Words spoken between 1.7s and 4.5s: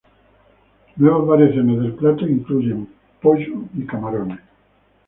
del plato incluyen pollo y camarones.